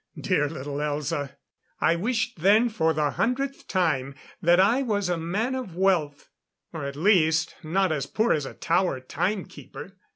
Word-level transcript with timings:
Dear 0.19 0.49
little 0.49 0.77
Elza! 0.77 1.35
I 1.79 1.95
wished 1.95 2.39
then, 2.39 2.69
for 2.69 2.91
the 2.91 3.11
hundredth 3.11 3.67
time, 3.67 4.15
that 4.41 4.59
I 4.59 4.81
was 4.81 5.09
a 5.09 5.15
man 5.19 5.53
of 5.53 5.75
wealth 5.75 6.27
or 6.73 6.85
at 6.85 6.95
least, 6.95 7.53
not 7.61 7.91
as 7.91 8.07
poor 8.07 8.33
as 8.33 8.47
a 8.47 8.55
tower 8.55 8.99
timekeeper. 8.99 9.95